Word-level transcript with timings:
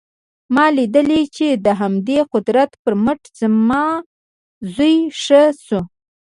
ما 0.55 0.65
لیدلي 0.75 1.21
چې 1.35 1.47
د 1.65 1.67
همدې 1.81 2.19
قدرت 2.33 2.71
پر 2.83 2.93
مټ 3.03 3.21
زما 3.41 3.83
زوی 4.73 4.95
ښه 5.23 5.43
شو 5.65 5.81